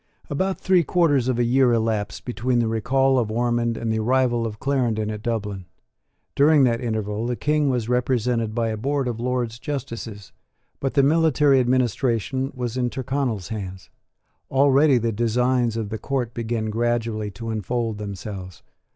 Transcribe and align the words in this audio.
About 0.31 0.59
three 0.59 0.81
quarters 0.83 1.27
of 1.27 1.37
a 1.37 1.43
year 1.43 1.71
elapsed 1.73 2.25
between 2.25 2.57
the 2.57 2.67
recall 2.67 3.19
of 3.19 3.29
Ormond 3.31 3.77
and 3.77 3.93
the 3.93 3.99
arrival 3.99 4.47
of 4.47 4.59
Clarendon 4.59 5.11
at 5.11 5.21
Dublin. 5.21 5.65
During 6.33 6.63
that 6.63 6.81
interval 6.81 7.27
the 7.27 7.35
King 7.35 7.69
was 7.69 7.87
represented 7.87 8.55
by 8.55 8.69
a 8.69 8.77
board 8.77 9.07
of 9.07 9.19
Lords 9.19 9.59
Justices: 9.59 10.31
but 10.79 10.95
the 10.95 11.03
military 11.03 11.59
administration 11.59 12.51
was 12.55 12.77
in 12.77 12.89
Tyrconnel's 12.89 13.49
hands. 13.49 13.91
Already 14.49 14.97
the 14.97 15.11
designs 15.11 15.77
of 15.77 15.89
the 15.89 15.99
court 15.99 16.33
began 16.33 16.71
gradually 16.71 17.29
to 17.29 17.51
unfold 17.51 17.99
themselves. 17.99 18.63